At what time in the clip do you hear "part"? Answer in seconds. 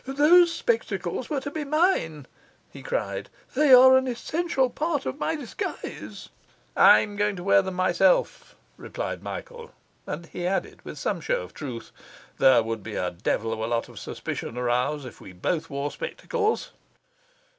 4.67-5.05